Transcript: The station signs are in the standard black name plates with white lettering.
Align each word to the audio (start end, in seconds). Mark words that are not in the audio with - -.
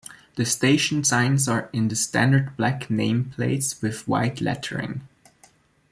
The 0.35 0.45
station 0.47 1.03
signs 1.03 1.47
are 1.47 1.69
in 1.73 1.87
the 1.89 1.95
standard 1.95 2.57
black 2.57 2.89
name 2.89 3.25
plates 3.35 3.79
with 3.83 4.07
white 4.07 4.41
lettering. 4.41 5.07